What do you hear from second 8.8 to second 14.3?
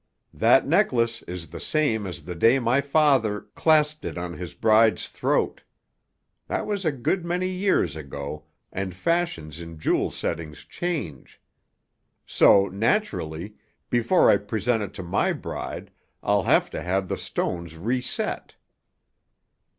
fashions in jewel settings change. So naturally, before